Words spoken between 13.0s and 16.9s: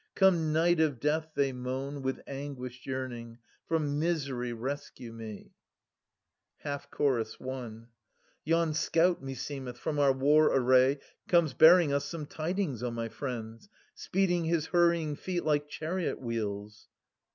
friends, 370 Speeding his hurrying feet like chariot wheels.